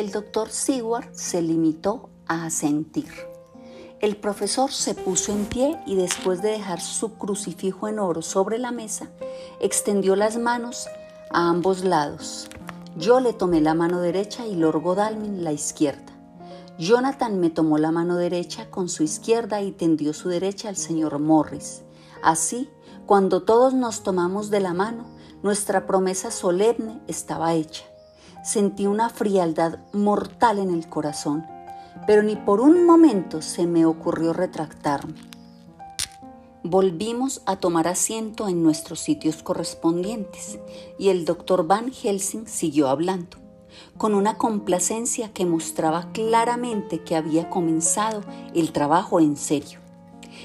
[0.00, 3.12] El doctor Seward se limitó a asentir.
[4.00, 8.56] El profesor se puso en pie y después de dejar su crucifijo en oro sobre
[8.56, 9.10] la mesa,
[9.60, 10.86] extendió las manos
[11.28, 12.48] a ambos lados.
[12.96, 16.18] Yo le tomé la mano derecha y Lord Godalming la izquierda.
[16.78, 21.18] Jonathan me tomó la mano derecha con su izquierda y tendió su derecha al señor
[21.18, 21.82] Morris.
[22.22, 22.70] Así,
[23.04, 25.04] cuando todos nos tomamos de la mano,
[25.42, 27.89] nuestra promesa solemne estaba hecha.
[28.42, 31.46] Sentí una frialdad mortal en el corazón,
[32.06, 35.14] pero ni por un momento se me ocurrió retractarme.
[36.62, 40.58] Volvimos a tomar asiento en nuestros sitios correspondientes
[40.98, 43.36] y el doctor Van Helsing siguió hablando
[43.96, 48.22] con una complacencia que mostraba claramente que había comenzado
[48.54, 49.80] el trabajo en serio.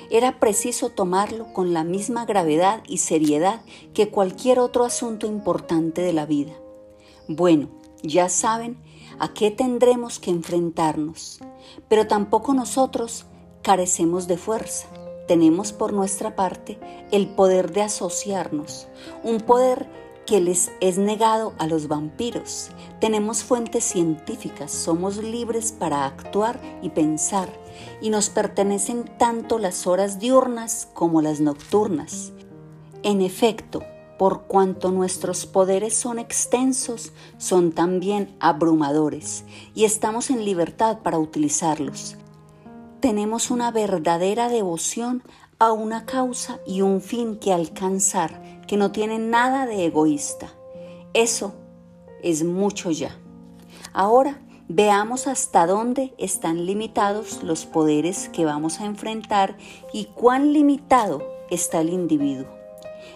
[0.10, 3.62] Era preciso tomarlo con la misma gravedad y seriedad
[3.94, 6.54] que cualquier otro asunto importante de la vida.
[7.28, 7.70] Bueno,
[8.06, 8.78] ya saben
[9.20, 11.40] a qué tendremos que enfrentarnos,
[11.88, 13.26] pero tampoco nosotros
[13.62, 14.88] carecemos de fuerza.
[15.28, 16.80] Tenemos por nuestra parte
[17.12, 18.88] el poder de asociarnos,
[19.24, 19.90] un poder
[20.26, 22.70] que les es negado a los vampiros.
[23.00, 27.50] Tenemos fuentes científicas, somos libres para actuar y pensar,
[28.02, 32.34] y nos pertenecen tanto las horas diurnas como las nocturnas.
[33.04, 33.84] En efecto,
[34.18, 42.16] por cuanto nuestros poderes son extensos, son también abrumadores, y estamos en libertad para utilizarlos.
[43.00, 45.24] Tenemos una verdadera devoción
[45.60, 50.50] a una causa y un fin que alcanzar que no tiene nada de egoísta.
[51.14, 51.54] Eso
[52.24, 53.18] es mucho ya.
[53.94, 59.58] Ahora veamos hasta dónde están limitados los poderes que vamos a enfrentar
[59.94, 62.55] y cuán limitado está el individuo.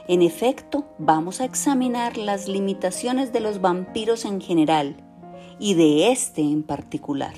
[0.09, 4.97] En efecto, vamos a examinar las limitaciones de los vampiros en general
[5.59, 7.35] y de este en particular.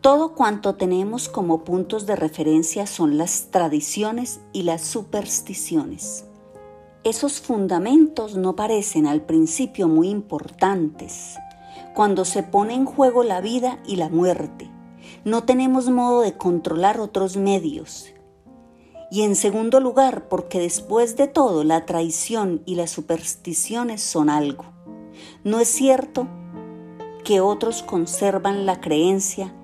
[0.00, 6.24] Todo cuanto tenemos como puntos de referencia son las tradiciones y las supersticiones.
[7.04, 11.36] Esos fundamentos no parecen al principio muy importantes.
[11.94, 14.68] Cuando se pone en juego la vida y la muerte,
[15.24, 18.13] no tenemos modo de controlar otros medios.
[19.14, 24.64] Y en segundo lugar, porque después de todo la traición y las supersticiones son algo.
[25.44, 26.26] No es cierto
[27.22, 29.54] que otros conservan la creencia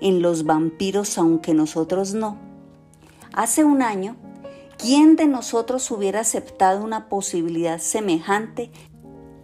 [0.00, 2.36] en los vampiros aunque nosotros no.
[3.32, 4.16] Hace un año,
[4.78, 8.72] ¿quién de nosotros hubiera aceptado una posibilidad semejante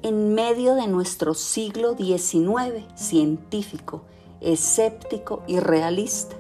[0.03, 4.03] en medio de nuestro siglo XIX científico,
[4.41, 6.34] escéptico y realista?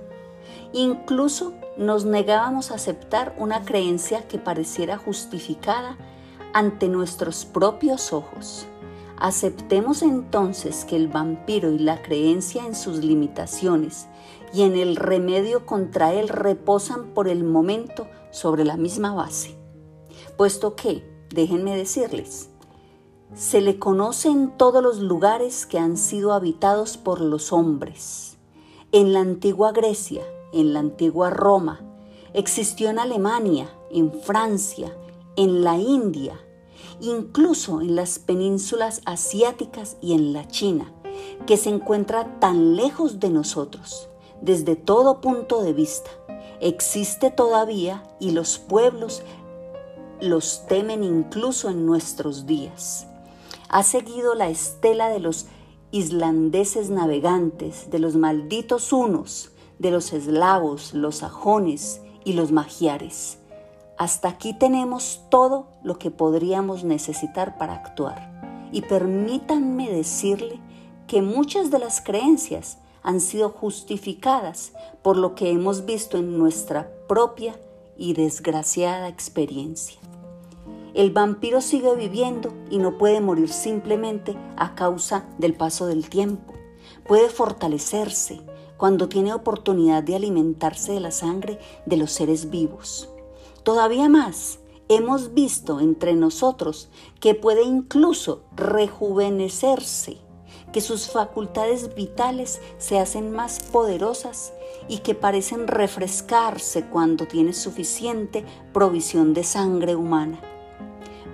[0.72, 5.96] Incluso nos negábamos a aceptar una creencia que pareciera justificada
[6.52, 8.66] ante nuestros propios ojos.
[9.16, 14.08] Aceptemos entonces que el vampiro y la creencia en sus limitaciones
[14.52, 19.56] y en el remedio contra él reposan por el momento sobre la misma base.
[20.36, 22.50] Puesto que, déjenme decirles,
[23.34, 28.36] se le conoce en todos los lugares que han sido habitados por los hombres.
[28.92, 31.80] En la antigua Grecia, en la antigua Roma,
[32.32, 34.96] existió en Alemania, en Francia,
[35.36, 36.40] en la India,
[37.00, 40.92] incluso en las penínsulas asiáticas y en la China,
[41.46, 44.08] que se encuentra tan lejos de nosotros,
[44.40, 46.10] desde todo punto de vista.
[46.60, 49.22] Existe todavía y los pueblos
[50.20, 53.06] los temen incluso en nuestros días.
[53.68, 55.46] Ha seguido la estela de los
[55.92, 59.50] islandeses navegantes, de los malditos hunos,
[59.80, 63.40] de los eslavos, los sajones y los magiares
[64.00, 68.70] hasta aquí tenemos todo lo que podríamos necesitar para actuar.
[68.72, 70.58] Y permítanme decirle
[71.06, 76.90] que muchas de las creencias han sido justificadas por lo que hemos visto en nuestra
[77.08, 77.60] propia
[77.98, 80.00] y desgraciada experiencia.
[80.94, 86.54] El vampiro sigue viviendo y no puede morir simplemente a causa del paso del tiempo.
[87.06, 88.40] Puede fortalecerse
[88.80, 93.10] cuando tiene oportunidad de alimentarse de la sangre de los seres vivos.
[93.62, 96.88] Todavía más, hemos visto entre nosotros
[97.20, 100.16] que puede incluso rejuvenecerse,
[100.72, 104.54] que sus facultades vitales se hacen más poderosas
[104.88, 110.40] y que parecen refrescarse cuando tiene suficiente provisión de sangre humana.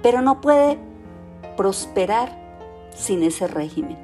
[0.02, 0.80] Pero no puede
[1.56, 3.98] prosperar sin ese régimen.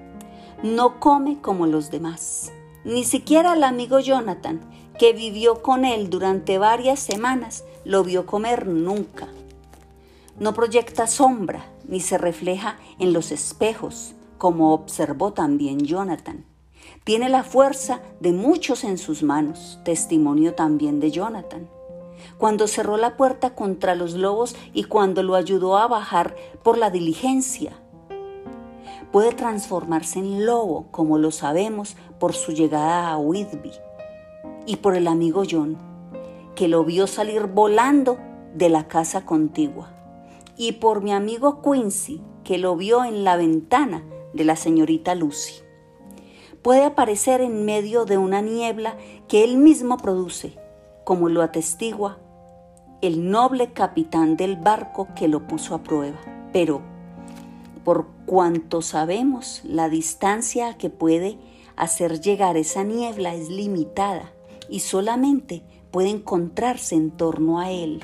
[0.63, 2.53] No come como los demás.
[2.85, 4.61] Ni siquiera el amigo Jonathan,
[4.99, 9.29] que vivió con él durante varias semanas, lo vio comer nunca.
[10.39, 16.45] No proyecta sombra ni se refleja en los espejos como observó también Jonathan.
[17.05, 21.69] Tiene la fuerza de muchos en sus manos, testimonio también de Jonathan.
[22.39, 26.91] Cuando cerró la puerta contra los lobos y cuando lo ayudó a bajar por la
[26.91, 27.73] diligencia.
[29.13, 33.73] Puede transformarse en lobo, como lo sabemos por su llegada a Whitby
[34.65, 35.77] y por el amigo John,
[36.55, 38.17] que lo vio salir volando
[38.55, 39.91] de la casa contigua,
[40.57, 44.05] y por mi amigo Quincy, que lo vio en la ventana
[44.35, 45.65] de la señorita Lucy.
[46.63, 48.97] Puede aparecer en medio de una niebla
[49.27, 50.57] que él mismo produce,
[51.03, 52.21] como lo atestigua
[53.01, 56.21] el noble capitán del barco que lo puso a prueba.
[56.53, 56.83] Pero,
[57.83, 61.37] por cuanto sabemos, la distancia que puede
[61.77, 64.33] hacer llegar esa niebla es limitada
[64.69, 68.03] y solamente puede encontrarse en torno a él.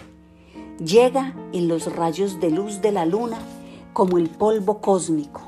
[0.78, 3.38] Llega en los rayos de luz de la luna
[3.92, 5.40] como el polvo cósmico,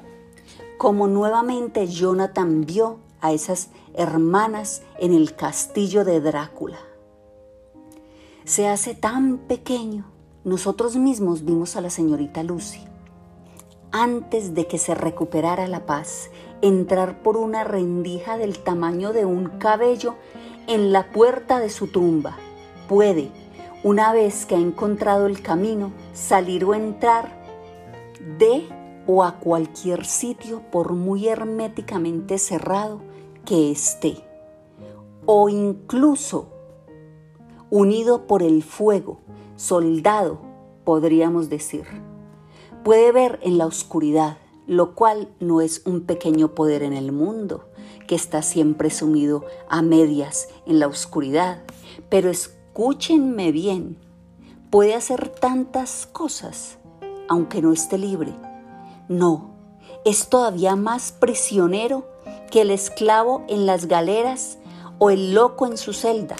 [0.78, 6.78] como nuevamente Jonathan vio a esas hermanas en el castillo de Drácula.
[8.44, 10.10] Se hace tan pequeño,
[10.42, 12.80] nosotros mismos vimos a la señorita Lucy,
[13.92, 16.30] antes de que se recuperara la paz,
[16.62, 20.16] entrar por una rendija del tamaño de un cabello
[20.66, 22.36] en la puerta de su tumba.
[22.88, 23.30] Puede,
[23.82, 27.40] una vez que ha encontrado el camino, salir o entrar
[28.38, 28.68] de
[29.06, 33.00] o a cualquier sitio por muy herméticamente cerrado
[33.44, 34.16] que esté,
[35.26, 36.48] o incluso
[37.70, 39.20] unido por el fuego,
[39.56, 40.40] soldado,
[40.84, 41.84] podríamos decir.
[42.84, 44.38] Puede ver en la oscuridad,
[44.70, 47.64] lo cual no es un pequeño poder en el mundo,
[48.06, 51.64] que está siempre sumido a medias en la oscuridad.
[52.08, 53.98] Pero escúchenme bien,
[54.70, 56.78] puede hacer tantas cosas,
[57.28, 58.32] aunque no esté libre.
[59.08, 59.50] No,
[60.04, 62.06] es todavía más prisionero
[62.52, 64.58] que el esclavo en las galeras
[65.00, 66.36] o el loco en su celda.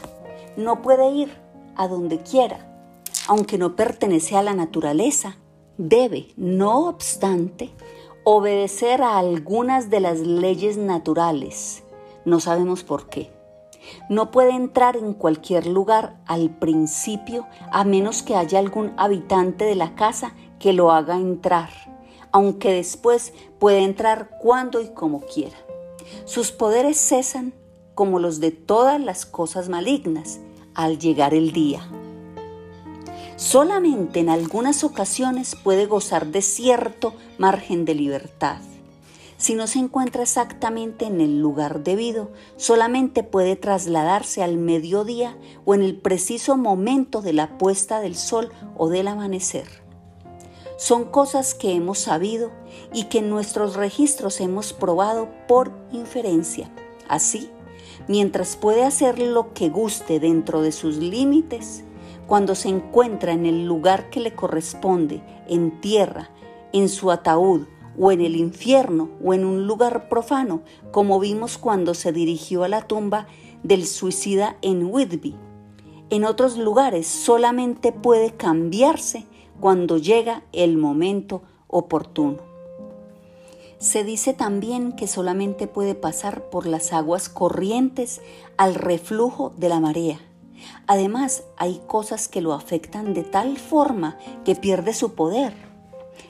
[0.57, 1.37] No puede ir
[1.75, 2.81] a donde quiera,
[3.27, 5.37] aunque no pertenece a la naturaleza.
[5.79, 7.73] Debe, no obstante,
[8.25, 11.83] obedecer a algunas de las leyes naturales.
[12.25, 13.33] No sabemos por qué.
[14.09, 19.75] No puede entrar en cualquier lugar al principio a menos que haya algún habitante de
[19.75, 21.71] la casa que lo haga entrar,
[22.31, 25.57] aunque después puede entrar cuando y como quiera.
[26.25, 27.55] Sus poderes cesan
[27.95, 30.41] como los de todas las cosas malignas
[30.75, 31.83] al llegar el día.
[33.41, 38.59] Solamente en algunas ocasiones puede gozar de cierto margen de libertad.
[39.39, 45.75] Si no se encuentra exactamente en el lugar debido, solamente puede trasladarse al mediodía o
[45.75, 49.67] en el preciso momento de la puesta del sol o del amanecer.
[50.77, 52.51] Son cosas que hemos sabido
[52.93, 56.71] y que en nuestros registros hemos probado por inferencia.
[57.09, 57.49] Así,
[58.07, 61.85] mientras puede hacer lo que guste dentro de sus límites,
[62.31, 66.31] cuando se encuentra en el lugar que le corresponde, en tierra,
[66.73, 67.67] en su ataúd,
[67.99, 70.63] o en el infierno, o en un lugar profano,
[70.93, 73.27] como vimos cuando se dirigió a la tumba
[73.65, 75.35] del suicida en Whitby.
[76.11, 79.27] En otros lugares solamente puede cambiarse
[79.59, 82.39] cuando llega el momento oportuno.
[83.79, 88.21] Se dice también que solamente puede pasar por las aguas corrientes
[88.57, 90.21] al reflujo de la marea
[90.87, 95.55] Además, hay cosas que lo afectan de tal forma que pierde su poder,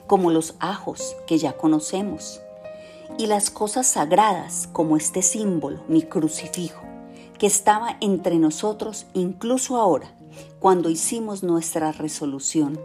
[0.06, 2.40] como los ajos que ya conocemos,
[3.18, 6.82] y las cosas sagradas como este símbolo, mi crucifijo,
[7.38, 10.12] que estaba entre nosotros incluso ahora,
[10.58, 12.78] cuando hicimos nuestra resolución.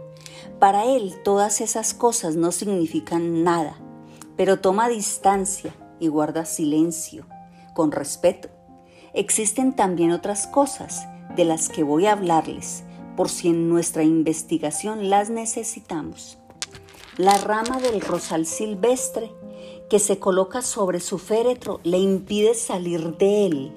[0.58, 3.76] Para él todas esas cosas no significan nada,
[4.36, 7.26] pero toma distancia y guarda silencio,
[7.74, 8.48] con respeto.
[9.14, 12.84] Existen también otras cosas de las que voy a hablarles,
[13.16, 16.38] por si en nuestra investigación las necesitamos.
[17.16, 19.32] La rama del rosal silvestre
[19.88, 23.72] que se coloca sobre su féretro le impide salir de él.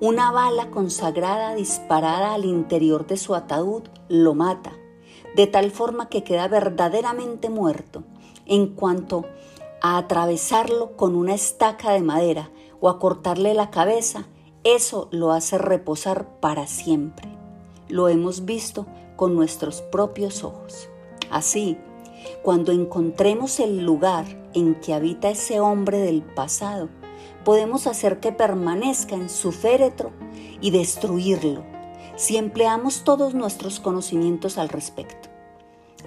[0.00, 4.72] Una bala consagrada disparada al interior de su ataúd lo mata,
[5.34, 8.04] de tal forma que queda verdaderamente muerto
[8.46, 9.26] en cuanto
[9.82, 14.26] a atravesarlo con una estaca de madera o a cortarle la cabeza
[14.74, 17.28] eso lo hace reposar para siempre.
[17.88, 20.88] Lo hemos visto con nuestros propios ojos.
[21.30, 21.76] Así,
[22.42, 26.88] cuando encontremos el lugar en que habita ese hombre del pasado,
[27.44, 30.10] podemos hacer que permanezca en su féretro
[30.60, 31.64] y destruirlo
[32.16, 35.28] si empleamos todos nuestros conocimientos al respecto.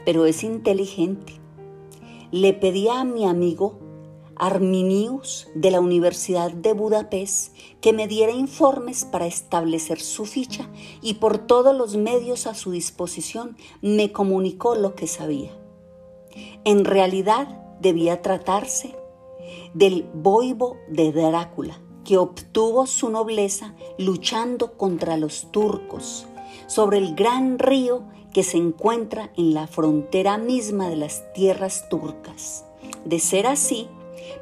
[0.03, 1.33] Pero es inteligente.
[2.31, 3.79] Le pedí a mi amigo
[4.35, 10.69] Arminius de la Universidad de Budapest que me diera informes para establecer su ficha
[11.01, 15.51] y por todos los medios a su disposición me comunicó lo que sabía.
[16.63, 17.47] En realidad
[17.79, 18.95] debía tratarse
[19.73, 26.25] del boibo de Drácula, que obtuvo su nobleza luchando contra los turcos
[26.67, 32.65] sobre el gran río que se encuentra en la frontera misma de las tierras turcas.
[33.05, 33.88] De ser así,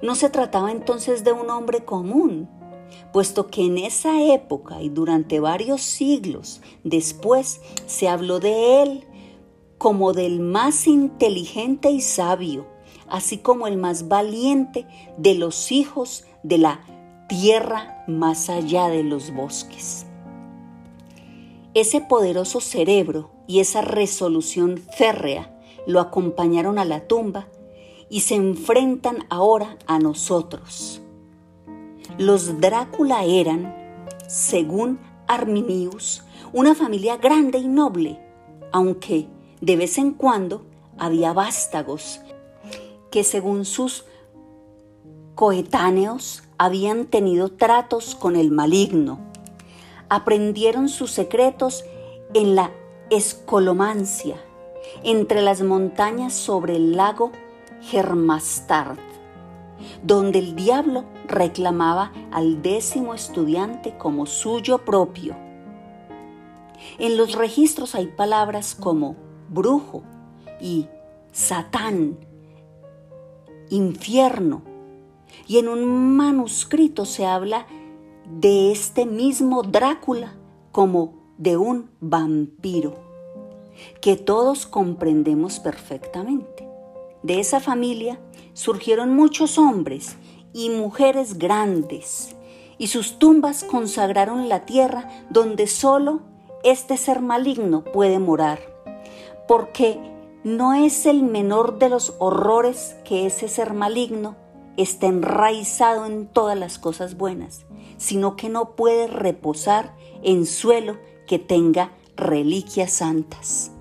[0.01, 2.49] no se trataba entonces de un hombre común,
[3.11, 9.05] puesto que en esa época y durante varios siglos después se habló de él
[9.77, 12.67] como del más inteligente y sabio,
[13.07, 14.85] así como el más valiente
[15.17, 16.81] de los hijos de la
[17.27, 20.05] tierra más allá de los bosques.
[21.73, 27.47] Ese poderoso cerebro y esa resolución férrea lo acompañaron a la tumba
[28.09, 31.01] y se enfrentan ahora a nosotros.
[32.17, 33.73] Los Drácula eran,
[34.27, 38.19] según Arminius, una familia grande y noble,
[38.71, 39.27] aunque
[39.61, 40.65] de vez en cuando
[40.97, 42.21] había vástagos
[43.11, 44.05] que según sus
[45.35, 49.19] coetáneos habían tenido tratos con el maligno.
[50.09, 51.85] Aprendieron sus secretos
[52.33, 52.71] en la
[53.09, 54.35] escolomancia,
[55.03, 57.31] entre las montañas sobre el lago
[57.81, 58.97] Germastard,
[60.03, 65.35] donde el diablo reclamaba al décimo estudiante como suyo propio.
[66.97, 69.15] En los registros hay palabras como
[69.49, 70.03] brujo
[70.59, 70.87] y
[71.31, 72.17] satán,
[73.69, 74.61] infierno,
[75.47, 77.67] y en un manuscrito se habla
[78.29, 80.33] de este mismo Drácula
[80.71, 82.95] como de un vampiro,
[84.01, 86.68] que todos comprendemos perfectamente.
[87.23, 88.19] De esa familia
[88.53, 90.15] surgieron muchos hombres
[90.53, 92.35] y mujeres grandes,
[92.77, 96.21] y sus tumbas consagraron la tierra donde solo
[96.63, 98.59] este ser maligno puede morar,
[99.47, 99.99] porque
[100.43, 104.35] no es el menor de los horrores que ese ser maligno
[104.77, 107.65] está enraizado en todas las cosas buenas,
[107.97, 110.97] sino que no puede reposar en suelo
[111.27, 113.71] que tenga reliquias santas.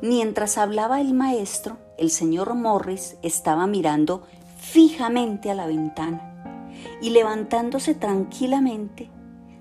[0.00, 4.22] Mientras hablaba el maestro, el señor Morris estaba mirando
[4.56, 9.10] fijamente a la ventana y levantándose tranquilamente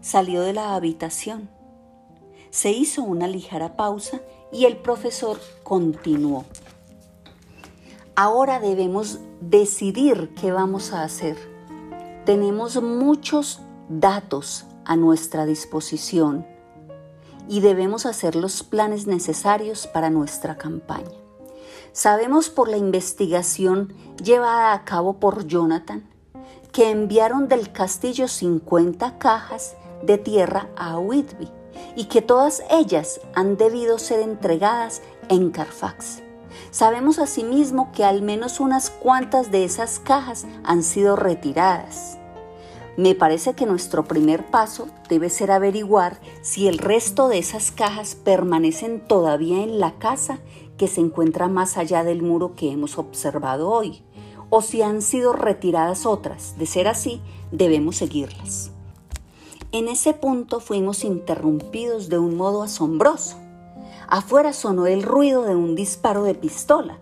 [0.01, 1.49] salió de la habitación.
[2.49, 4.21] Se hizo una ligera pausa
[4.51, 6.45] y el profesor continuó.
[8.15, 11.35] Ahora debemos decidir qué vamos a hacer.
[12.25, 16.45] Tenemos muchos datos a nuestra disposición
[17.47, 21.22] y debemos hacer los planes necesarios para nuestra campaña.
[21.93, 26.09] Sabemos por la investigación llevada a cabo por Jonathan
[26.71, 31.51] que enviaron del castillo 50 cajas de tierra a Whitby
[31.95, 36.23] y que todas ellas han debido ser entregadas en Carfax.
[36.71, 42.17] Sabemos asimismo que al menos unas cuantas de esas cajas han sido retiradas.
[42.97, 48.15] Me parece que nuestro primer paso debe ser averiguar si el resto de esas cajas
[48.15, 50.39] permanecen todavía en la casa
[50.77, 54.03] que se encuentra más allá del muro que hemos observado hoy,
[54.49, 56.57] o si han sido retiradas otras.
[56.57, 58.71] De ser así, debemos seguirlas.
[59.71, 63.37] En ese punto fuimos interrumpidos de un modo asombroso.
[64.07, 66.99] Afuera sonó el ruido de un disparo de pistola.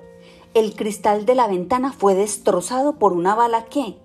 [0.54, 3.98] El cristal de la ventana fue destrozado por una bala que,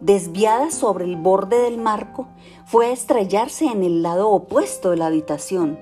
[0.00, 2.26] desviada sobre el borde del marco,
[2.66, 5.78] fue a estrellarse en el lado opuesto de la habitación.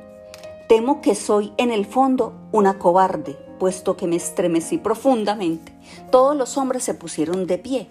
[0.69, 5.73] Temo que soy en el fondo una cobarde, puesto que me estremecí profundamente.
[6.11, 7.89] Todos los hombres se pusieron de pie.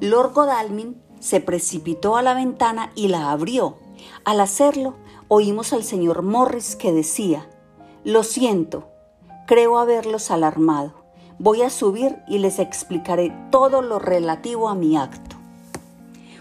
[0.00, 3.78] Lord Godalming se precipitó a la ventana y la abrió.
[4.24, 4.96] Al hacerlo,
[5.28, 7.48] oímos al señor Morris que decía,
[8.04, 8.88] Lo siento,
[9.46, 10.92] creo haberlos alarmado.
[11.38, 15.36] Voy a subir y les explicaré todo lo relativo a mi acto.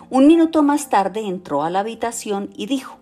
[0.10, 2.98] Un minuto más tarde entró a la habitación y dijo,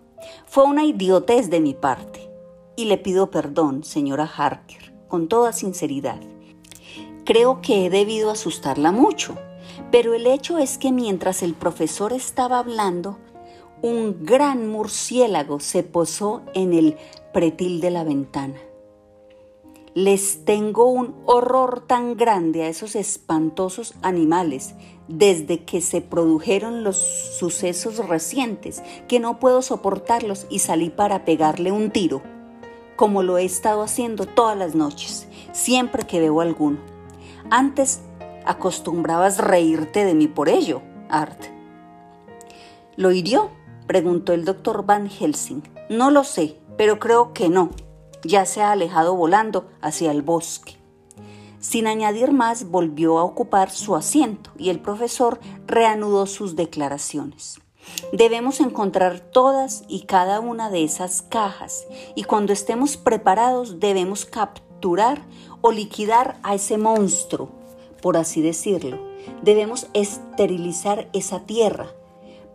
[0.46, 2.31] fue una idiotez de mi parte.
[2.76, 6.20] Y le pido perdón, señora Harker, con toda sinceridad.
[7.26, 9.36] Creo que he debido asustarla mucho,
[9.92, 13.18] pero el hecho es que mientras el profesor estaba hablando,
[13.82, 16.98] un gran murciélago se posó en el
[17.34, 18.60] pretil de la ventana.
[19.94, 24.74] Les tengo un horror tan grande a esos espantosos animales
[25.10, 31.74] desde que se produjeron los sucesos recientes que no puedo soportarlos y salí para pegarle
[31.74, 32.22] un tiro,
[33.02, 36.78] como lo he estado haciendo todas las noches, siempre que veo alguno.
[37.50, 38.02] Antes
[38.46, 41.46] Acostumbrabas reírte de mí por ello, Art.
[42.98, 43.50] ¿Lo hirió?
[43.88, 45.64] preguntó el doctor Van Helsing.
[45.90, 47.72] No lo sé, pero creo que no.
[48.24, 50.78] Ya se ha alejado volando hacia el bosque.
[51.58, 57.60] Sin añadir más, volvió a ocupar su asiento y el profesor reanudó sus declaraciones.
[58.12, 61.86] Debemos encontrar todas y cada una de esas cajas
[62.16, 65.22] y cuando estemos preparados debemos capturar
[65.62, 67.50] o liquidar a ese monstruo,
[68.02, 69.00] por así decirlo.
[69.42, 71.94] Debemos esterilizar esa tierra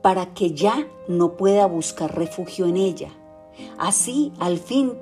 [0.02, 3.10] para que ya no pueda buscar refugio en ella.
[3.78, 4.92] Así, al fin,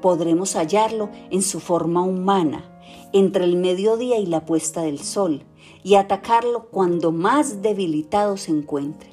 [0.00, 2.68] podremos hallarlo en su forma humana
[3.12, 5.44] entre el mediodía y la puesta del sol
[5.82, 9.11] y atacarlo cuando más debilitado se encuentre.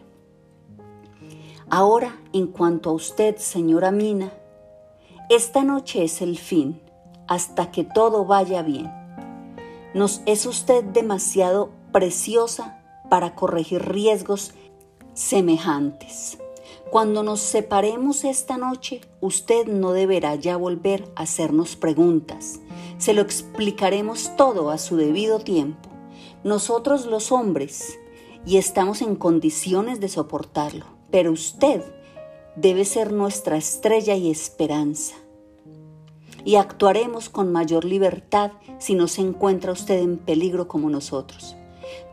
[1.71, 4.33] Ahora, en cuanto a usted, señora Mina,
[5.29, 6.81] esta noche es el fin,
[7.27, 8.91] hasta que todo vaya bien.
[9.93, 14.53] Nos es usted demasiado preciosa para corregir riesgos
[15.13, 16.39] semejantes.
[16.89, 22.59] Cuando nos separemos esta noche, usted no deberá ya volver a hacernos preguntas.
[22.97, 25.87] Se lo explicaremos todo a su debido tiempo.
[26.43, 27.99] Nosotros los hombres,
[28.43, 31.81] y estamos en condiciones de soportarlo, pero usted
[32.55, 35.15] debe ser nuestra estrella y esperanza.
[36.45, 41.55] Y actuaremos con mayor libertad si no se encuentra usted en peligro como nosotros.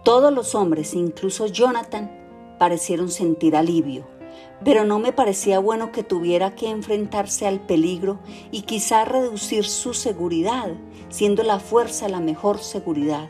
[0.04, 2.10] Todos los hombres, incluso Jonathan,
[2.58, 4.16] parecieron sentir alivio
[4.64, 8.18] pero no me parecía bueno que tuviera que enfrentarse al peligro
[8.50, 10.70] y quizá reducir su seguridad,
[11.08, 13.28] siendo la fuerza la mejor seguridad.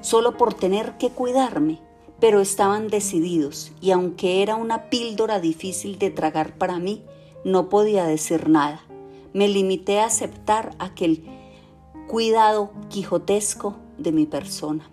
[0.00, 1.80] Solo por tener que cuidarme,
[2.22, 7.02] pero estaban decididos y aunque era una píldora difícil de tragar para mí,
[7.44, 8.80] no podía decir nada.
[9.32, 11.24] Me limité a aceptar aquel
[12.06, 14.88] cuidado quijotesco de mi persona.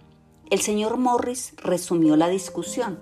[0.49, 2.99] El señor Morris resumió la discusión.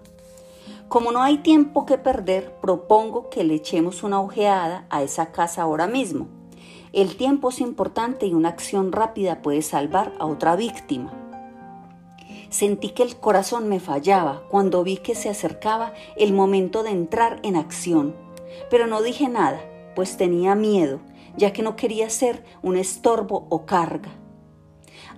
[0.90, 5.62] Como no hay tiempo que perder, propongo que le echemos una ojeada a esa casa
[5.62, 6.28] ahora mismo.
[6.92, 11.27] El tiempo es importante y una acción rápida puede salvar a otra víctima.
[12.50, 17.40] Sentí que el corazón me fallaba cuando vi que se acercaba el momento de entrar
[17.44, 18.16] en acción,
[18.70, 19.60] pero no dije nada,
[19.96, 21.00] pues tenía miedo,
[21.36, 24.12] ya que no quería ser un estorbo o carga.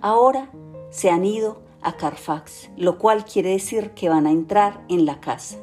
[0.02, 0.50] Ahora
[0.90, 5.20] se han ido a Carfax, lo cual quiere decir que van a entrar en la
[5.20, 5.58] casa.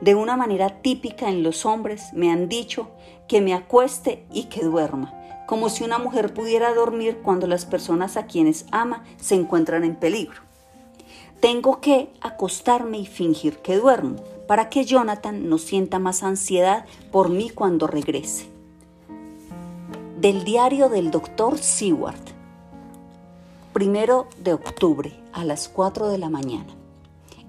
[0.00, 2.90] De una manera típica en los hombres me han dicho
[3.28, 5.14] que me acueste y que duerma,
[5.46, 9.96] como si una mujer pudiera dormir cuando las personas a quienes ama se encuentran en
[9.96, 10.45] peligro.
[11.46, 14.16] Tengo que acostarme y fingir que duermo
[14.48, 18.48] para que Jonathan no sienta más ansiedad por mí cuando regrese.
[20.18, 22.18] Del diario del doctor Seward
[23.72, 26.74] primero de octubre a las 4 de la mañana.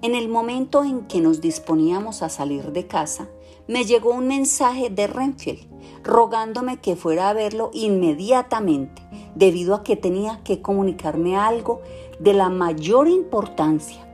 [0.00, 3.26] En el momento en que nos disponíamos a salir de casa,
[3.66, 5.66] me llegó un mensaje de Renfield
[6.04, 9.02] rogándome que fuera a verlo inmediatamente,
[9.34, 11.82] debido a que tenía que comunicarme algo
[12.18, 14.04] de la mayor importancia.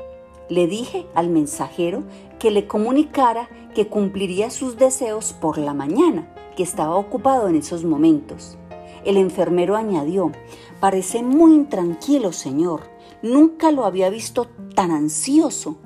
[0.48, 2.02] Le dije al mensajero
[2.38, 7.84] que le comunicara que cumpliría sus deseos por la mañana, que estaba ocupado en esos
[7.84, 8.56] momentos.
[9.04, 10.32] El enfermero añadió,
[10.80, 12.82] parece muy intranquilo, señor.
[13.22, 15.76] Nunca lo había visto tan ansioso.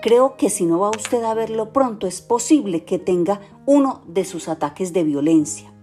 [0.00, 4.24] Creo que si no va usted a verlo pronto es posible que tenga uno de
[4.24, 5.75] sus ataques de violencia.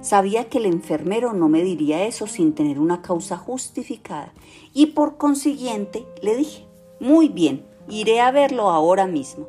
[0.00, 4.32] Sabía que el enfermero no me diría eso sin tener una causa justificada
[4.72, 6.66] y por consiguiente le dije,
[7.00, 9.46] muy bien, iré a verlo ahora mismo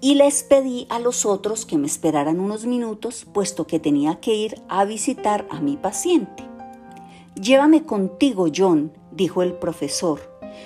[0.00, 4.34] y les pedí a los otros que me esperaran unos minutos, puesto que tenía que
[4.34, 6.44] ir a visitar a mi paciente.
[7.34, 10.20] Llévame contigo, John, dijo el profesor.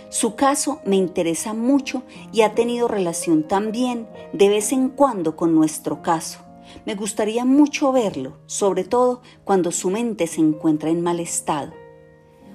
[0.09, 2.03] Su caso me interesa mucho
[2.33, 6.41] y ha tenido relación también de vez en cuando con nuestro caso.
[6.85, 11.73] Me gustaría mucho verlo, sobre todo cuando su mente se encuentra en mal estado.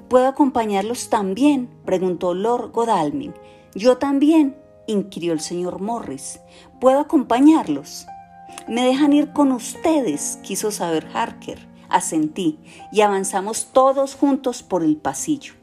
[0.10, 1.70] ¿Puedo acompañarlos también?
[1.86, 3.34] preguntó Lord Godalming.
[3.76, 6.40] Yo también, inquirió el señor Morris.
[6.82, 8.08] ¿Puedo acompañarlos?
[8.68, 10.40] ¿Me dejan ir con ustedes?
[10.44, 11.70] quiso saber Harker.
[11.90, 12.60] Asentí
[12.92, 15.59] y avanzamos todos juntos por el pasillo.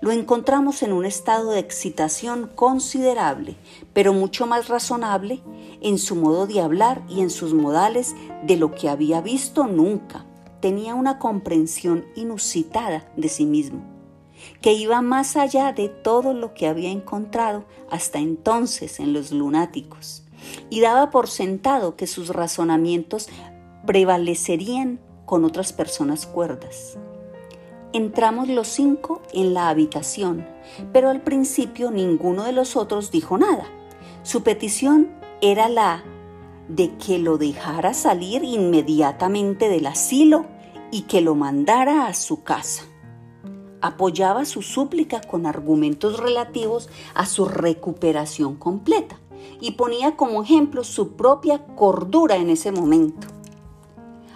[0.00, 3.56] Lo encontramos en un estado de excitación considerable,
[3.92, 5.42] pero mucho más razonable
[5.80, 10.26] en su modo de hablar y en sus modales de lo que había visto nunca.
[10.60, 13.96] Tenía una comprensión inusitada de sí mismo
[14.60, 20.24] que iba más allá de todo lo que había encontrado hasta entonces en los lunáticos,
[20.70, 23.28] y daba por sentado que sus razonamientos
[23.86, 26.98] prevalecerían con otras personas cuerdas.
[27.96, 30.46] Entramos los cinco en la habitación,
[30.92, 33.64] pero al principio ninguno de los otros dijo nada.
[34.22, 36.04] Su petición era la
[36.68, 40.44] de que lo dejara salir inmediatamente del asilo
[40.92, 42.82] y que lo mandara a su casa.
[43.80, 49.18] Apoyaba su súplica con argumentos relativos a su recuperación completa
[49.58, 53.26] y ponía como ejemplo su propia cordura en ese momento.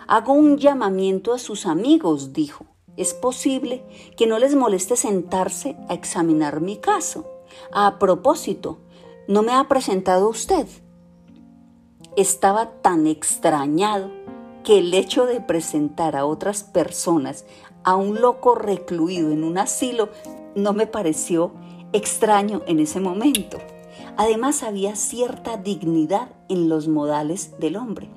[0.06, 2.69] Hago un llamamiento a sus amigos, dijo.
[2.96, 3.84] Es posible
[4.16, 7.26] que no les moleste sentarse a examinar mi caso.
[7.72, 8.78] A propósito,
[9.28, 10.66] ¿no me ha presentado usted?
[12.16, 14.10] Estaba tan extrañado
[14.64, 17.44] que el hecho de presentar a otras personas
[17.84, 20.10] a un loco recluido en un asilo
[20.54, 21.52] no me pareció
[21.92, 23.58] extraño en ese momento.
[24.16, 28.10] Además había cierta dignidad en los modales del hombre,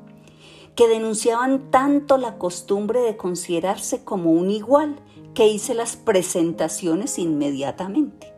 [0.75, 4.95] que denunciaban tanto la costumbre de considerarse como un igual
[5.33, 8.33] que hice las presentaciones inmediatamente.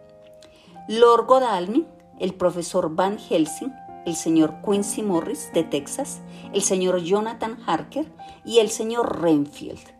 [0.88, 1.88] Lord Godalming,
[2.20, 3.74] el profesor Van Helsing,
[4.06, 6.22] el señor Quincy Morris de Texas,
[6.54, 8.06] el señor Jonathan Harker
[8.46, 9.94] y el señor Renfield.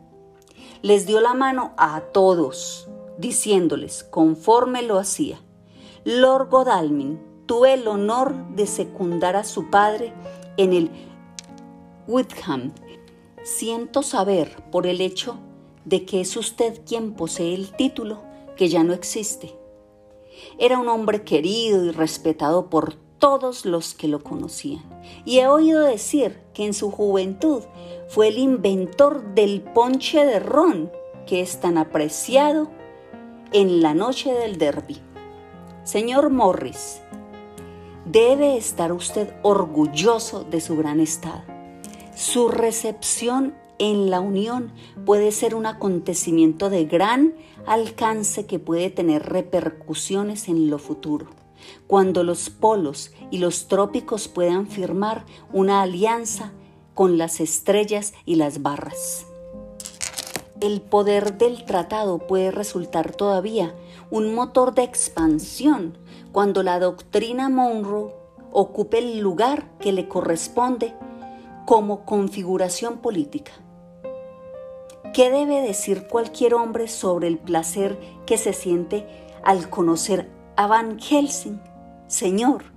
[0.82, 5.40] Les dio la mano a todos, diciéndoles, conforme lo hacía,
[6.04, 10.14] Lord Godalming, tuve el honor de secundar a su padre
[10.58, 10.92] en el
[12.08, 12.72] Wickham.
[13.44, 15.38] Siento saber por el hecho
[15.86, 18.22] de que es usted quien posee el título
[18.56, 19.56] que ya no existe.
[20.60, 24.84] Era un hombre querido y respetado por todos los que lo conocían.
[25.26, 27.64] Y he oído decir que en su juventud
[28.08, 30.92] fue el inventor del ponche de ron
[31.26, 32.70] que es tan apreciado
[33.52, 35.02] en la noche del derby.
[35.84, 37.02] Señor Morris,
[38.06, 41.55] debe estar usted orgulloso de su gran estado.
[42.16, 44.72] Su recepción en la unión
[45.06, 47.34] puede ser un acontecimiento de gran
[47.66, 51.28] alcance que puede tener repercusiones en lo futuro
[51.88, 56.54] cuando los polos y los trópicos puedan firmar una alianza
[56.94, 59.26] con las estrellas y las barras.
[60.62, 63.76] El poder del tratado puede resultar todavía
[64.10, 65.98] un motor de expansión
[66.32, 68.14] cuando la doctrina Monroe
[68.54, 70.94] ocupe el lugar que le corresponde
[71.66, 73.52] como configuración política.
[75.14, 79.08] ¿Qué debe decir cualquier hombre sobre el placer que se siente
[79.44, 81.60] al conocer a Van Helsing,
[82.08, 82.76] Señor,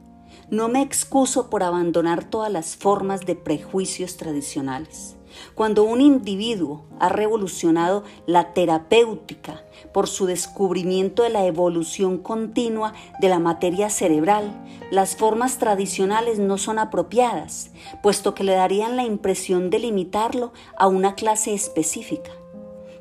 [0.50, 5.17] no me excuso por abandonar todas las formas de prejuicios tradicionales.
[5.54, 13.28] Cuando un individuo ha revolucionado la terapéutica por su descubrimiento de la evolución continua de
[13.28, 14.52] la materia cerebral,
[14.90, 17.70] las formas tradicionales no son apropiadas,
[18.02, 22.30] puesto que le darían la impresión de limitarlo a una clase específica.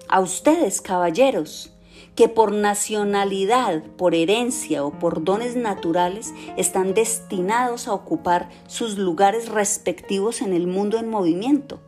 [0.10, 1.74] A ustedes, caballeros,
[2.18, 9.50] que por nacionalidad, por herencia o por dones naturales están destinados a ocupar sus lugares
[9.50, 11.80] respectivos en el mundo en movimiento.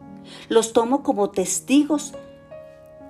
[0.48, 2.14] Los tomo como testigos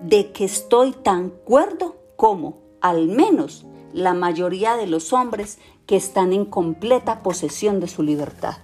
[0.01, 6.33] de que estoy tan cuerdo como, al menos, la mayoría de los hombres que están
[6.33, 8.57] en completa posesión de su libertad.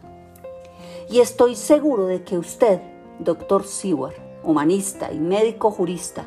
[1.09, 2.81] Y estoy seguro de que usted,
[3.19, 6.25] doctor Seward, humanista y médico jurista,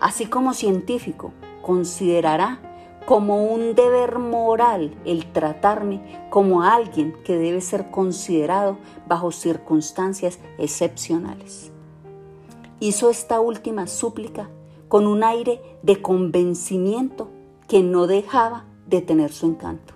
[0.00, 2.67] así como científico, considerará
[3.08, 11.72] como un deber moral el tratarme como alguien que debe ser considerado bajo circunstancias excepcionales.
[12.80, 14.50] Hizo esta última súplica
[14.88, 17.30] con un aire de convencimiento
[17.66, 19.94] que no dejaba de tener su encanto.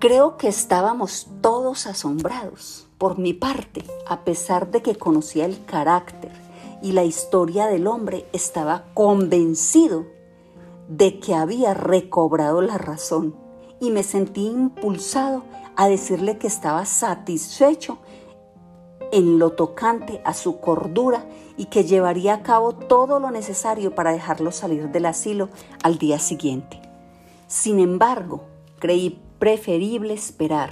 [0.00, 2.88] Creo que estábamos todos asombrados.
[2.98, 6.32] Por mi parte, a pesar de que conocía el carácter
[6.82, 10.17] y la historia del hombre, estaba convencido
[10.88, 13.36] de que había recobrado la razón
[13.80, 15.44] y me sentí impulsado
[15.76, 17.98] a decirle que estaba satisfecho
[19.12, 21.24] en lo tocante a su cordura
[21.56, 25.48] y que llevaría a cabo todo lo necesario para dejarlo salir del asilo
[25.82, 26.80] al día siguiente.
[27.46, 28.42] Sin embargo,
[28.78, 30.70] creí preferible esperar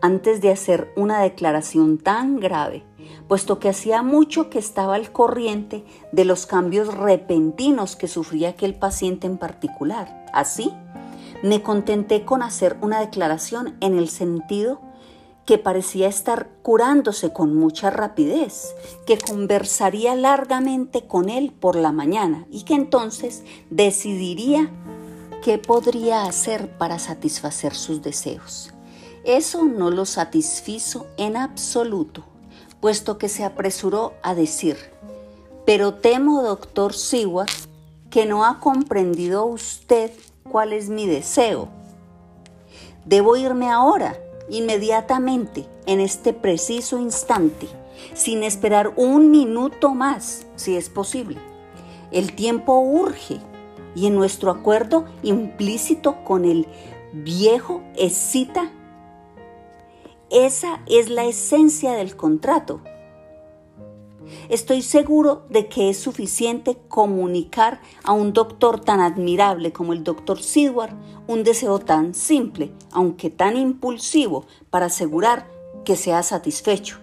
[0.00, 2.84] antes de hacer una declaración tan grave
[3.28, 8.74] puesto que hacía mucho que estaba al corriente de los cambios repentinos que sufría aquel
[8.74, 10.26] paciente en particular.
[10.32, 10.72] Así,
[11.42, 14.80] me contenté con hacer una declaración en el sentido
[15.46, 18.74] que parecía estar curándose con mucha rapidez,
[19.06, 24.70] que conversaría largamente con él por la mañana y que entonces decidiría
[25.42, 28.74] qué podría hacer para satisfacer sus deseos.
[29.24, 32.27] Eso no lo satisfizo en absoluto
[32.80, 34.76] puesto que se apresuró a decir,
[35.66, 37.50] pero temo, doctor Seward,
[38.10, 40.10] que no ha comprendido usted
[40.50, 41.68] cuál es mi deseo.
[43.04, 44.16] Debo irme ahora,
[44.48, 47.68] inmediatamente, en este preciso instante,
[48.14, 51.38] sin esperar un minuto más, si es posible.
[52.10, 53.40] El tiempo urge
[53.94, 56.66] y en nuestro acuerdo implícito con el
[57.12, 58.70] viejo excita.
[60.30, 62.82] Esa es la esencia del contrato.
[64.50, 70.42] Estoy seguro de que es suficiente comunicar a un doctor tan admirable como el doctor
[70.42, 70.92] Sidward
[71.26, 75.48] un deseo tan simple, aunque tan impulsivo, para asegurar
[75.86, 76.98] que sea satisfecho.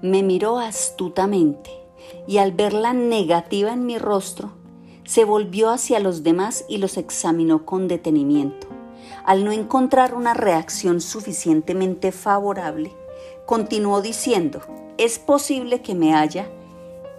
[0.00, 1.70] Me miró astutamente
[2.28, 4.52] y al ver la negativa en mi rostro,
[5.04, 8.71] se volvió hacia los demás y los examinó con detenimiento.
[9.24, 12.92] Al no encontrar una reacción suficientemente favorable,
[13.46, 14.60] continuó diciendo,
[14.98, 16.50] es posible que me haya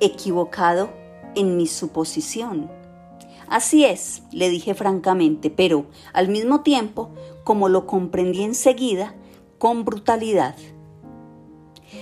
[0.01, 0.89] equivocado
[1.35, 2.69] en mi suposición.
[3.47, 7.09] Así es, le dije francamente, pero al mismo tiempo,
[7.43, 9.15] como lo comprendí enseguida,
[9.57, 10.55] con brutalidad.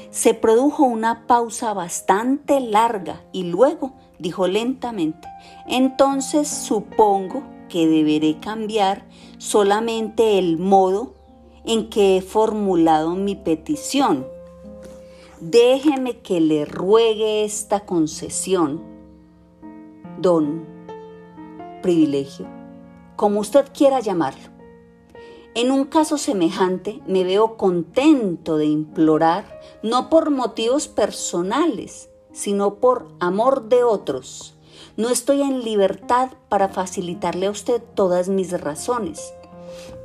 [0.10, 5.28] Se produjo una pausa bastante larga y luego dijo lentamente,
[5.68, 9.06] entonces supongo que deberé cambiar
[9.42, 11.16] solamente el modo
[11.66, 14.28] en que he formulado mi petición.
[15.40, 18.84] Déjeme que le ruegue esta concesión,
[20.20, 20.64] don
[21.82, 22.46] privilegio,
[23.16, 24.52] como usted quiera llamarlo.
[25.56, 33.08] En un caso semejante me veo contento de implorar, no por motivos personales, sino por
[33.20, 34.56] amor de otros.
[35.02, 39.34] No estoy en libertad para facilitarle a usted todas mis razones,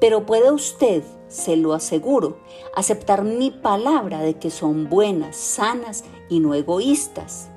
[0.00, 2.38] pero puede usted, se lo aseguro,
[2.74, 7.50] aceptar mi palabra de que son buenas, sanas y no egoístas,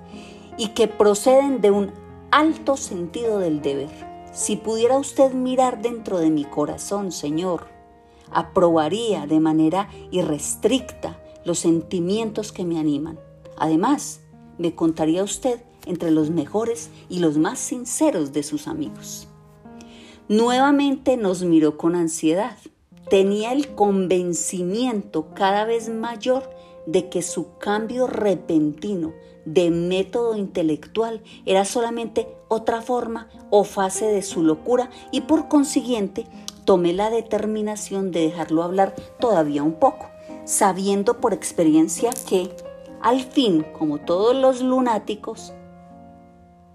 [0.58, 1.94] y que proceden de un
[2.30, 3.88] alto sentido del deber.
[4.34, 7.68] Si pudiera usted mirar dentro de mi corazón, Señor,
[8.32, 13.18] aprobaría de manera irrestricta los sentimientos que me animan.
[13.56, 14.20] Además,
[14.58, 19.28] me contaría usted entre los mejores y los más sinceros de sus amigos.
[20.28, 22.58] Nuevamente nos miró con ansiedad.
[23.10, 26.50] Tenía el convencimiento cada vez mayor
[26.86, 29.14] de que su cambio repentino
[29.46, 36.28] de método intelectual era solamente otra forma o fase de su locura y por consiguiente
[36.66, 40.06] tomé la determinación de dejarlo hablar todavía un poco,
[40.46, 42.52] sabiendo por experiencia que,
[43.02, 45.54] al fin, como todos los lunáticos,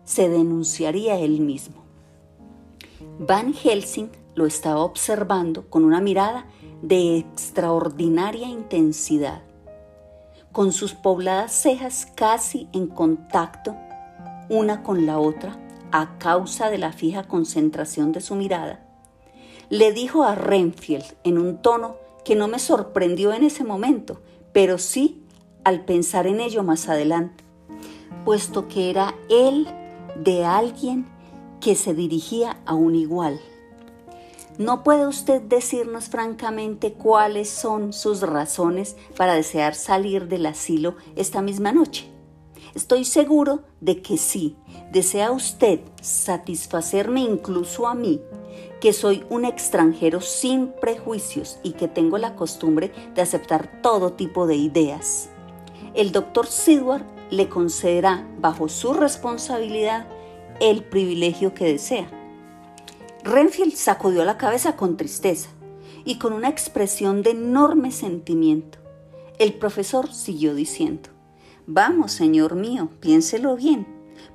[0.04, 1.82] se denunciaría él mismo.
[3.18, 6.46] Van Helsing lo estaba observando con una mirada
[6.82, 9.42] de extraordinaria intensidad,
[10.52, 13.76] con sus pobladas cejas casi en contacto
[14.48, 15.58] una con la otra
[15.92, 18.84] a causa de la fija concentración de su mirada.
[19.70, 24.20] Le dijo a Renfield en un tono que no me sorprendió en ese momento,
[24.52, 25.22] pero sí
[25.64, 27.44] al pensar en ello más adelante,
[28.24, 29.66] puesto que era él
[30.16, 31.06] de alguien
[31.60, 33.40] que se dirigía a un igual.
[34.58, 41.42] ¿No puede usted decirnos francamente cuáles son sus razones para desear salir del asilo esta
[41.42, 42.08] misma noche?
[42.74, 44.56] Estoy seguro de que sí.
[44.92, 48.20] Desea usted satisfacerme incluso a mí,
[48.80, 54.46] que soy un extranjero sin prejuicios y que tengo la costumbre de aceptar todo tipo
[54.46, 55.30] de ideas.
[55.94, 60.06] El doctor Sidward le concederá bajo su responsabilidad
[60.60, 62.08] el privilegio que desea.
[63.24, 65.48] Renfield sacudió la cabeza con tristeza
[66.04, 68.78] y con una expresión de enorme sentimiento.
[69.38, 71.10] El profesor siguió diciendo,
[71.66, 73.86] Vamos, señor mío, piénselo bien.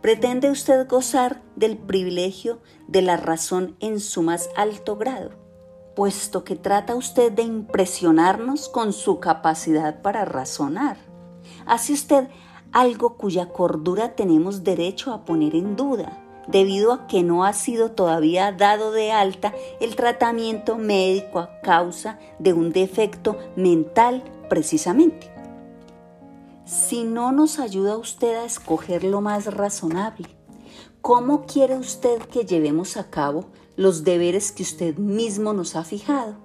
[0.01, 5.31] ¿Pretende usted gozar del privilegio de la razón en su más alto grado?
[5.95, 10.97] Puesto que trata usted de impresionarnos con su capacidad para razonar.
[11.65, 12.29] Hace usted
[12.71, 17.91] algo cuya cordura tenemos derecho a poner en duda, debido a que no ha sido
[17.91, 25.32] todavía dado de alta el tratamiento médico a causa de un defecto mental precisamente.
[26.65, 30.27] Si no nos ayuda usted a escoger lo más razonable,
[31.01, 36.36] ¿cómo quiere usted que llevemos a cabo los deberes que usted mismo nos ha fijado?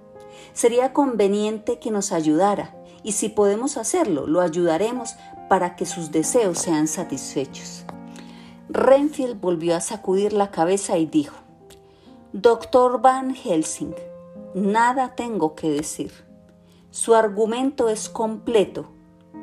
[0.53, 5.15] Sería conveniente que nos ayudara y si podemos hacerlo, lo ayudaremos
[5.49, 7.85] para que sus deseos sean satisfechos.
[8.69, 11.35] Renfield volvió a sacudir la cabeza y dijo,
[12.33, 13.95] Doctor Van Helsing,
[14.53, 16.11] nada tengo que decir.
[16.91, 18.87] Su argumento es completo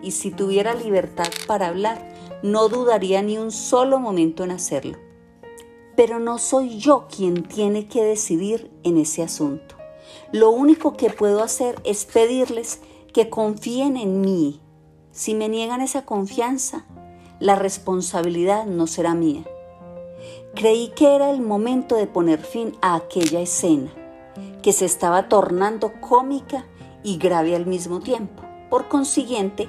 [0.03, 2.12] y si tuviera libertad para hablar,
[2.43, 4.99] no dudaría ni un solo momento en hacerlo.
[5.97, 9.77] Pero no soy yo quien tiene que decidir en ese asunto.
[10.33, 12.81] Lo único que puedo hacer es pedirles
[13.12, 14.62] que confíen en mí.
[15.12, 16.87] Si me niegan esa confianza,
[17.38, 19.44] la responsabilidad no será mía.
[20.55, 23.90] Creí que era el momento de poner fin a aquella escena,
[24.62, 26.64] que se estaba tornando cómica
[27.03, 28.42] y grave al mismo tiempo.
[28.70, 29.68] Por consiguiente,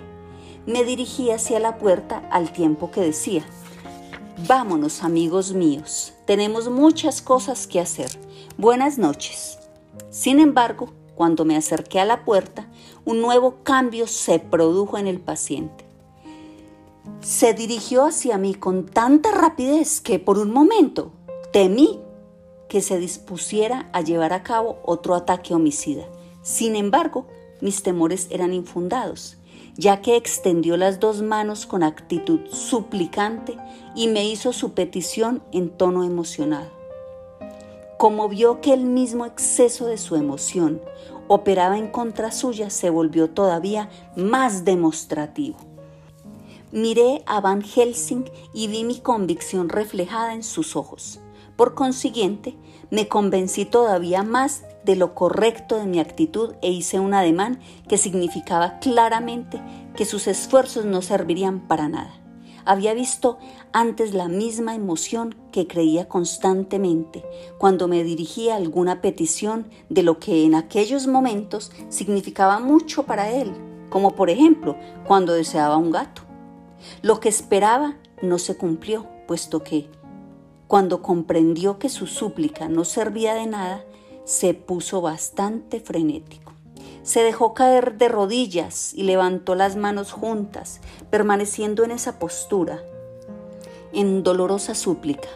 [0.65, 3.45] me dirigí hacia la puerta al tiempo que decía,
[4.47, 8.10] Vámonos amigos míos, tenemos muchas cosas que hacer.
[8.58, 9.60] Buenas noches.
[10.10, 12.67] Sin embargo, cuando me acerqué a la puerta,
[13.06, 15.86] un nuevo cambio se produjo en el paciente.
[17.22, 21.12] Se dirigió hacia mí con tanta rapidez que por un momento
[21.52, 22.00] temí
[22.70, 26.06] que se dispusiera a llevar a cabo otro ataque homicida.
[26.42, 27.28] Sin embargo,
[27.62, 29.38] mis temores eran infundados,
[29.76, 33.58] ya que extendió las dos manos con actitud suplicante
[33.96, 36.72] y me hizo su petición en tono emocionado.
[37.98, 40.82] Como vio que el mismo exceso de su emoción
[41.27, 45.57] operaba en contra suya, se volvió todavía más demostrativo.
[46.71, 51.19] Miré a Van Helsing y vi mi convicción reflejada en sus ojos.
[51.55, 52.55] Por consiguiente,
[52.89, 57.97] me convencí todavía más de lo correcto de mi actitud e hice un ademán que
[57.97, 59.62] significaba claramente
[59.95, 62.13] que sus esfuerzos no servirían para nada.
[62.65, 63.38] Había visto
[63.73, 67.25] antes la misma emoción que creía constantemente
[67.57, 73.51] cuando me dirigía alguna petición de lo que en aquellos momentos significaba mucho para él,
[73.89, 76.21] como por ejemplo cuando deseaba un gato.
[77.01, 79.89] Lo que esperaba no se cumplió, puesto que,
[80.67, 83.83] cuando comprendió que su súplica no servía de nada,
[84.23, 86.53] se puso bastante frenético.
[87.01, 92.81] Se dejó caer de rodillas y levantó las manos juntas, permaneciendo en esa postura,
[93.93, 95.29] en dolorosa súplica,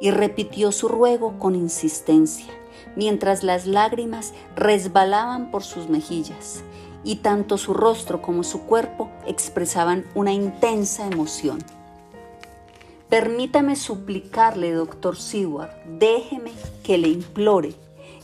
[0.00, 2.52] y repitió su ruego con insistencia,
[2.96, 6.62] mientras las lágrimas resbalaban por sus mejillas,
[7.04, 11.58] y tanto su rostro como su cuerpo expresaban una intensa emoción.
[13.08, 16.52] Permítame suplicarle, doctor Seward, déjeme
[16.84, 17.74] que le implore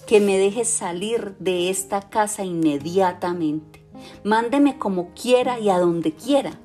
[0.07, 3.83] que me deje salir de esta casa inmediatamente.
[4.23, 6.61] Mándeme como quiera y a donde quiera.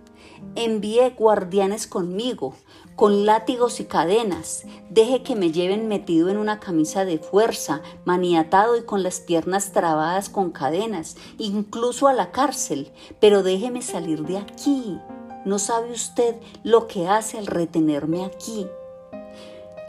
[0.55, 2.53] Envíe guardianes conmigo,
[3.01, 4.63] con látigos y cadenas.
[4.91, 9.71] Deje que me lleven metido en una camisa de fuerza, maniatado y con las piernas
[9.71, 12.91] trabadas con cadenas, incluso a la cárcel.
[13.19, 14.99] Pero déjeme salir de aquí.
[15.45, 18.67] No sabe usted lo que hace al retenerme aquí.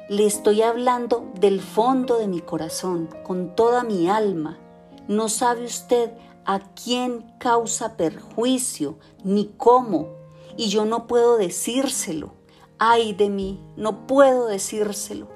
[0.08, 4.58] Le estoy hablando del fondo de mi corazón, con toda mi alma.
[5.06, 6.12] No sabe usted
[6.46, 10.08] a quién causa perjuicio ni cómo,
[10.56, 12.40] y yo no puedo decírselo.
[12.84, 15.28] Ay de mí, no puedo decírselo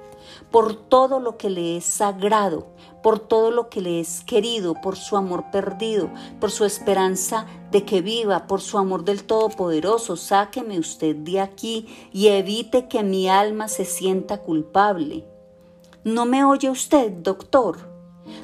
[0.51, 2.67] por todo lo que le es sagrado,
[3.01, 6.09] por todo lo que le es querido, por su amor perdido,
[6.41, 10.17] por su esperanza de que viva, por su amor del Todopoderoso.
[10.17, 15.25] Sáqueme usted de aquí y evite que mi alma se sienta culpable.
[16.03, 17.77] ¿No me oye usted, doctor?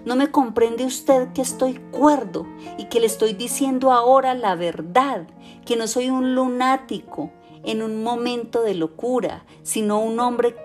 [0.05, 5.27] ¿No me comprende usted que estoy cuerdo y que le estoy diciendo ahora la verdad,
[5.65, 7.31] que no soy un lunático
[7.63, 10.55] en un momento de locura, sino un hombre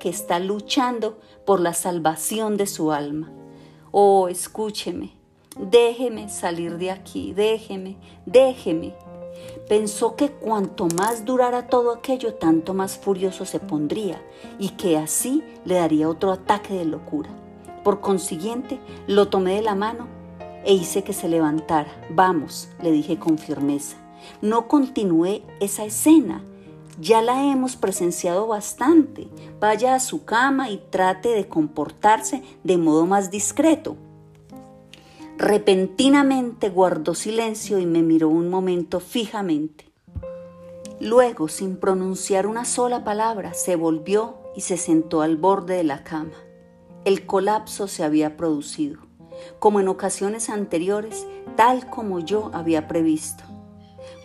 [0.00, 3.30] que está luchando por la salvación de su alma.
[3.92, 5.12] Oh, escúcheme,
[5.56, 7.96] déjeme salir de aquí, déjeme,
[8.26, 8.94] déjeme.
[9.68, 14.20] Pensó que cuanto más durara todo aquello, tanto más furioso se pondría
[14.58, 17.30] y que así le daría otro ataque de locura.
[17.84, 20.08] Por consiguiente, lo tomé de la mano
[20.64, 21.90] e hice que se levantara.
[22.10, 23.96] Vamos, le dije con firmeza.
[24.42, 26.42] No continué esa escena
[27.00, 29.28] ya la hemos presenciado bastante.
[29.58, 33.96] Vaya a su cama y trate de comportarse de modo más discreto.
[35.38, 39.90] Repentinamente guardó silencio y me miró un momento fijamente.
[41.00, 46.04] Luego, sin pronunciar una sola palabra, se volvió y se sentó al borde de la
[46.04, 46.34] cama.
[47.06, 49.00] El colapso se había producido,
[49.58, 53.49] como en ocasiones anteriores, tal como yo había previsto.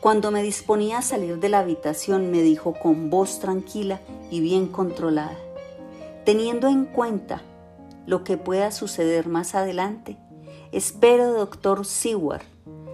[0.05, 4.67] Cuando me disponía a salir de la habitación me dijo con voz tranquila y bien
[4.67, 5.35] controlada,
[6.25, 7.41] teniendo en cuenta
[8.05, 10.19] lo que pueda suceder más adelante,
[10.71, 12.43] espero, doctor Seward,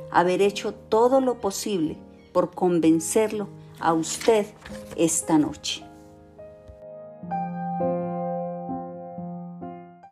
[0.09, 1.97] haber hecho todo lo posible
[2.31, 3.49] por convencerlo
[3.81, 4.45] a usted
[4.95, 5.83] esta noche.